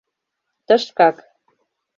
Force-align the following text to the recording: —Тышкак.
—Тышкак. 0.65 1.17